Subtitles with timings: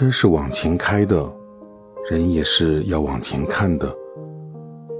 [0.00, 1.30] 车是往前开的，
[2.10, 3.94] 人也是要往前看的。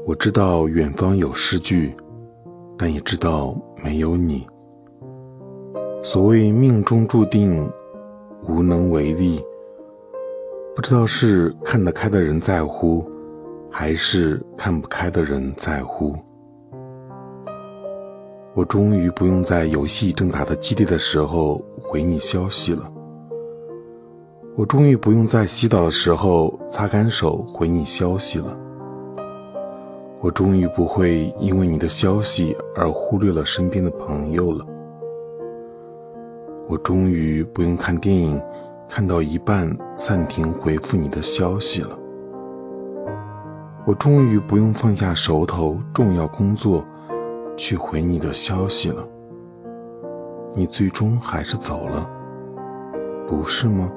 [0.04, 1.96] 我知道远方有诗句，
[2.77, 4.47] 但也知道没有你。
[6.03, 7.67] 所谓命中注定，
[8.47, 9.43] 无能为力。
[10.77, 13.03] 不知道是看得开的人在乎，
[13.71, 16.14] 还是看不开的人在乎。
[18.53, 22.93] 我终于不用在游戏正打得激烈的时候回你消息了。
[24.61, 28.55] 我终于不用在洗澡的时候擦干手回你消息了。
[30.20, 34.66] 我终于不会因为你的消息而忽略了身边的朋友了。
[36.68, 38.38] 我终于不用看电影，
[38.87, 41.98] 看到一半暂停回复你的消息了。
[43.87, 46.84] 我终于不用放下手头重要工作，
[47.56, 49.02] 去回你的消息了。
[50.54, 52.06] 你最终还是走了，
[53.27, 53.90] 不是吗？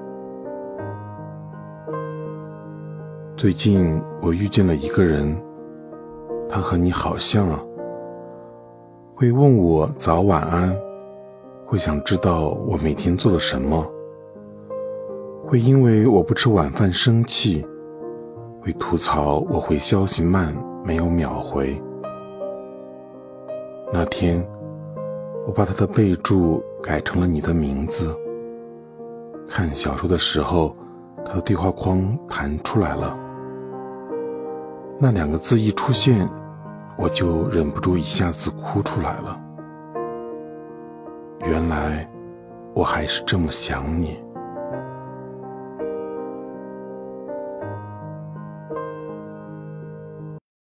[3.35, 5.35] 最近我遇见了一个人，
[6.48, 7.59] 他和你好像啊，
[9.15, 10.73] 会问我早晚安，
[11.65, 13.85] 会想知道我每天做了什么，
[15.48, 17.65] 会因为我不吃晚饭生气，
[18.61, 21.81] 会吐槽我回消息慢，没有秒回。
[23.91, 24.45] 那天，
[25.48, 28.15] 我把他的备注改成了你的名字。
[29.49, 30.76] 看小说的时候，
[31.26, 33.21] 他的对话框弹出来了。
[34.99, 36.30] 那两个字一出现，
[36.98, 39.40] 我就忍不住一下子哭出来了。
[41.46, 42.10] 原来，
[42.74, 44.18] 我还是这么想你。